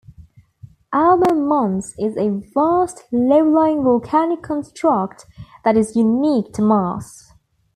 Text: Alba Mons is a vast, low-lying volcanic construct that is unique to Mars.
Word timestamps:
Alba 0.91 1.31
Mons 1.35 1.93
is 1.99 2.17
a 2.17 2.27
vast, 2.55 3.03
low-lying 3.11 3.83
volcanic 3.83 4.41
construct 4.41 5.27
that 5.63 5.77
is 5.77 5.95
unique 5.95 6.51
to 6.53 6.63
Mars. 6.63 7.33